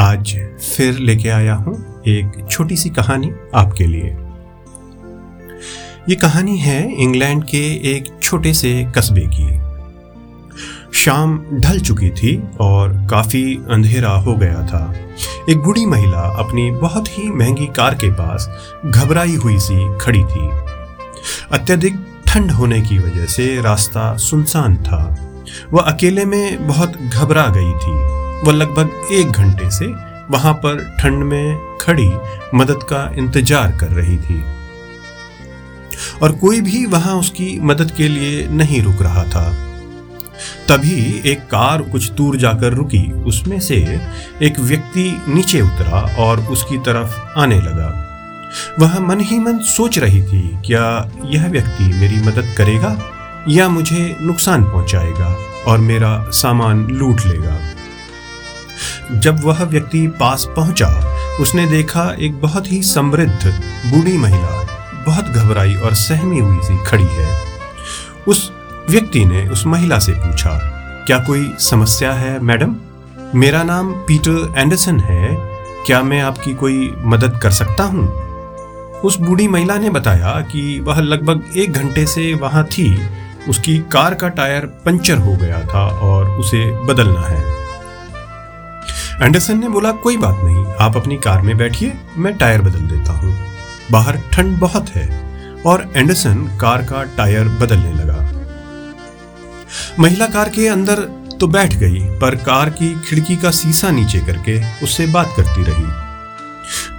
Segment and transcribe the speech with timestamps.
[0.00, 0.38] आज
[0.76, 4.16] फिर लेके आया हूँ एक छोटी सी कहानी आपके लिए।
[6.08, 9.60] ये कहानी है इंग्लैंड के एक छोटे से कस्बे की।
[10.98, 14.94] शाम ढल चुकी थी और काफ़ी अंधेरा हो गया था।
[15.50, 18.50] एक बूढ़ी महिला अपनी बहुत ही महँगी कार के पास
[18.86, 20.50] घबराई हुई सी खड़ी थी।
[21.52, 25.16] अत्यधिक ठंड होने की वजह से रास्ता सुनसान था।
[25.72, 29.86] वह अकेले में बहुत घबरा गई थी। वह लगभग एक घंटे से
[30.30, 32.10] वहाँ पर ठंड में खड़ी
[32.54, 34.42] मदद का इंतज़ार कर रही थी।
[36.22, 39.50] और कोई भी वहाँ उसकी मदद के लिए नहीं रुक रहा था।
[40.68, 43.76] तभी एक कार कुछ दूर जाकर रुकी। उसमें से
[44.42, 47.88] एक व्यक्ति नीचे उतरा और उसकी तरफ़ आने लगा।
[48.78, 52.96] वह मन ही मन सोच रही थी, क्या यह व्यक्ति मेरी मदद करेगा
[53.48, 57.58] या मुझे नुकसान पहुंचाएगा और मेरा सामान लूट लेगा?
[59.12, 60.88] जब वह व्यक्ति पास पहुँचा,
[61.40, 64.66] उसने देखा एक बहुत ही समृद्ध, बूढ़ी महिला
[65.06, 67.36] बहुत घबराई और सहमी हुई सी खड़ी है।
[68.28, 68.52] उस
[68.90, 70.50] व्यक्ति ने उस महिला से पूछा,
[71.06, 72.76] क्या कोई समस्या है, मैडम?
[73.34, 75.50] मेरा नाम पीटर एंडरसन है।
[75.86, 78.08] क्या मैं आपकी कोई मदद कर सकता हूँ?
[79.00, 83.08] उस बूढ़ी महिला ने बताया कि वह लगभग एक घंटे से वहाँ थी।
[83.48, 87.59] उसकी कार का टायर पंचर हो गया था और उसे बदलना है।
[89.22, 93.12] एंडरसन ने बोला, कोई बात नहीं, आप अपनी कार में बैठिए, मैं टायर बदल देता
[93.12, 93.38] हूँ।
[93.90, 95.30] बाहर ठंड बहुत है।
[95.66, 98.30] और एंडरसन कार का टायर बदलने लगा।
[99.98, 100.94] महिला कार के अंदर
[101.40, 105.84] तो बैठ गई, पर कार की खिड़की का सीसा नीचे करके उससे बात करती रही।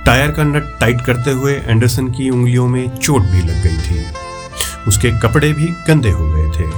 [0.06, 4.06] टायर का नट टाइट करते हुए एंडरसन की उंगलियों में चोट भी लग गई थी।
[4.88, 6.72] उसके कपड़े भी गंदे हो गए थे।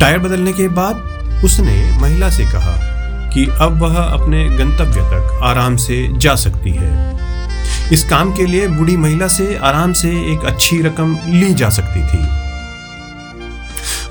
[0.00, 0.96] टायर बदलने के बाद
[1.44, 2.95] उसने महिला से कहा
[3.34, 7.16] कि अब वह अपने गंतव्य तक आराम से जा सकती है।
[7.92, 12.06] इस काम के लिए बूढ़ी महिला से आराम से एक अच्छी रकम ली जा सकती
[12.06, 12.46] थी।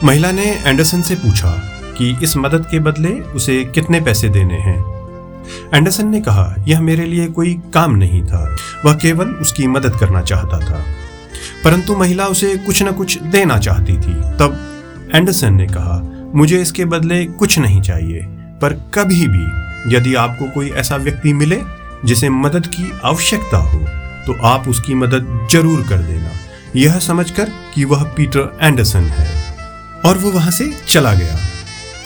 [0.04, 1.52] महिला ने एंडरसन से पूछा
[1.98, 4.96] कि इस मदद के बदले उसे कितने पैसे देने हैं?
[5.74, 8.56] एंडरसन ने कहा, यह मेरे लिए कोई काम नहीं था।
[8.86, 10.84] वह केवल उसकी मदद करना चाहता था।
[11.64, 14.82] परंतु महिला उसे कुछ न कुछ देना चाहती थी। तब
[15.16, 18.28] एंडरसन ने कहा, मुझे इसके बदले कुछ नहीं चाहिए।
[18.66, 21.62] पर कभी भी यदि आपको कोई ऐसा व्यक्ति मिले
[22.06, 23.80] जिसे मदद की आवश्यकता हो
[24.26, 26.32] तो आप उसकी मदद ज़रूर कर देना।
[26.76, 29.28] यह समझकर कि वह पीटर एंडरसन है
[30.06, 31.38] और वो वहाँ से चला गया।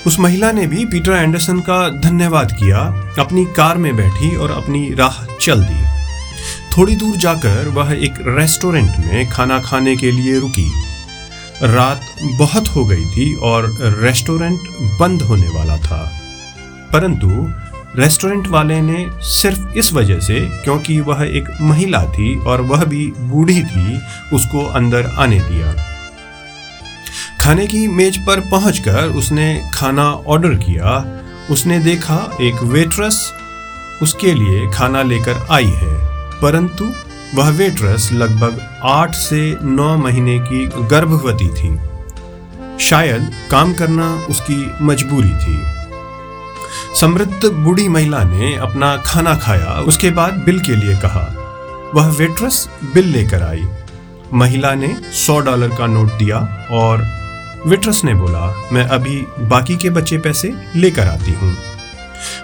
[0.07, 2.79] उस महिला ने भी पीटर एंडरसन का धन्यवाद किया,
[3.19, 5.81] अपनी कार में बैठी और अपनी राह चल दी।
[6.77, 10.71] थोड़ी दूर जाकर वह एक रेस्टोरेंट में खाना खाने के लिए रुकी।
[11.63, 12.01] रात
[12.37, 14.59] बहुत हो गई थी और रेस्टोरेंट
[14.99, 16.18] बंद होने वाला था।
[16.93, 17.51] परंतु
[18.01, 23.13] रेस्टोरेंट वाले ने सिर्फ़ इस वजह से, क्योंकि वह एक महिला थी और वह भी
[23.19, 23.97] बूढ़ी थी,
[24.33, 25.85] उसको अंदर आने दिया।
[27.41, 31.19] खाने की मेज पर पहुंचकर उसने खाना ऑर्डर किया।
[31.51, 33.33] उसने देखा एक वेट्रेस
[34.01, 36.09] उसके लिए खाना लेकर आई है।
[36.41, 36.91] परंतु
[37.35, 41.79] वह वेट्रेस लगभग आठ से नौ महीने की गर्भवती थी।
[42.79, 45.78] शायद काम करना उसकी मजबूरी थी।
[46.95, 51.35] समृद्ध बूढ़ी महिला ने अपना खाना खाया। उसके बाद बिल के लिए कहा।
[51.95, 53.67] वह वेट्रेस बिल लेकर आई।
[54.33, 57.07] महिला ने सौ डॉलर का नोट दिया और
[57.65, 61.55] वेट्रेस ने बोला, मैं अभी बाकी के बचे पैसे लेकर आती हूँ।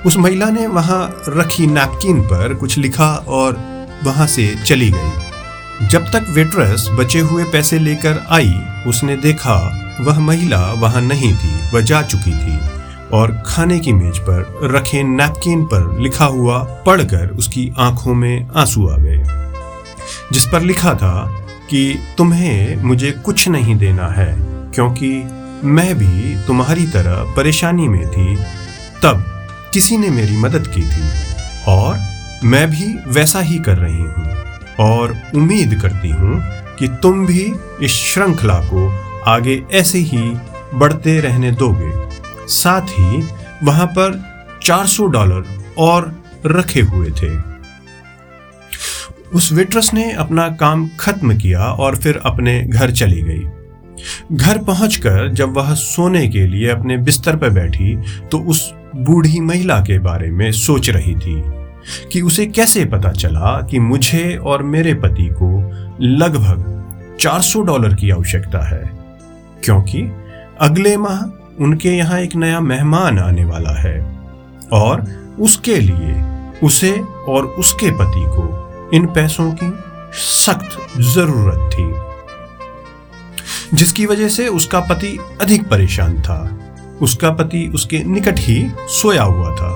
[0.06, 3.58] उस महिला ने वहाँ रखी नैपकिन पर कुछ लिखा और
[4.04, 10.20] वहाँ से चली गई। जब तक वेट्रेस बचे हुए पैसे लेकर आई, उसने देखा, वह
[10.20, 12.75] महिला वहाँ नहीं थी, वह जा चुकी थी।
[13.14, 18.88] और खाने की मेज पर रखे नैपकिन पर लिखा हुआ पढ़कर उसकी आँखों में आँसू
[18.88, 19.24] आ गए।
[20.34, 24.36] जिस पर लिखा था कि तुम्हें मुझे कुछ नहीं देना है,
[24.72, 25.10] क्योंकि
[25.64, 28.36] मैं भी तुम्हारी तरह परेशानी में थी,
[29.04, 29.24] तब
[29.74, 31.10] किसी ने मेरी मदद की थी
[31.68, 32.00] और
[32.44, 34.36] मैं भी वैसा ही कर रही हूँ
[34.80, 36.42] और उम्मीद करती हूँ
[36.80, 38.90] कि तुम भी इस श्रृंखला को
[39.28, 40.34] आगे ऐसे ही
[40.74, 42.05] बढ़ते रहने दोगे।
[42.50, 43.22] साथ ही
[43.64, 44.22] वहाँ पर
[44.64, 45.44] 400 डॉलर
[45.78, 46.14] और
[46.46, 47.30] रखे हुए थे।
[49.34, 53.44] उस वेट्रेस ने अपना काम खत्म किया और फिर अपने घर चली गई।
[54.32, 57.96] घर पहुंचकर जब वह सोने के लिए अपने बिस्तर पर बैठी
[58.32, 61.42] तो उस बूढ़ी महिला के बारे में सोच रही थी
[62.14, 65.50] कि उसे कैसे पता चला कि मुझे और मेरे पति को
[66.02, 68.84] लगभग 400 डॉलर की आवश्यकता है,
[69.64, 70.02] क्योंकि
[70.62, 71.22] अगले माह
[71.60, 74.00] उनके यहाँ एक नया मेहमान आने वाला है
[74.74, 75.04] और
[75.40, 76.24] उसके लिए
[76.64, 76.92] उसे
[77.28, 79.72] और उसके पति को इन पैसों की
[80.14, 81.88] सख्त ज़रूरत थी,
[83.78, 86.40] जिसकी वजह से उसका पति अधिक परेशान था।
[87.02, 89.70] उसका पति उसके निकट ही सोया हुआ था।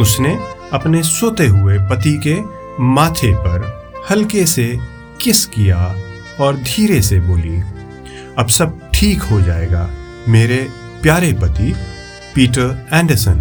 [0.00, 0.38] उसने
[0.72, 2.36] अपने सोते हुए पति के
[2.82, 4.66] माथे पर हल्के से
[5.20, 5.94] किस किया
[6.40, 7.60] और धीरे से बोली,
[8.38, 9.88] अब सब ठीक हो जाएगा,
[10.28, 10.66] मेरे
[11.06, 11.72] प्यारे पति
[12.34, 13.34] पीटर एंडरसन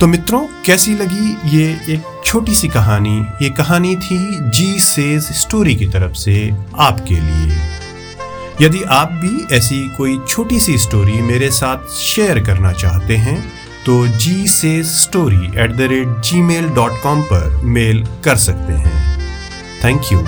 [0.00, 3.16] तो मित्रों, कैसी लगी ये एक छोटी सी कहानी?
[3.42, 6.34] ये कहानी थी जी सेज स्टोरी की तरफ़ से
[6.78, 13.16] आपके लिए। यदि आप भी ऐसी कोई छोटी सी स्टोरी मेरे साथ शेयर करना चाहते
[13.16, 13.38] हैं
[13.86, 19.20] तो जी से story at the rate Gmail dot com पर मेल कर सकते हैं।
[19.84, 20.24] Thank you